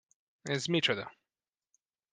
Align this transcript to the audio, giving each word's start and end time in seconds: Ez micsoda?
Ez 0.41 0.65
micsoda? 0.65 1.11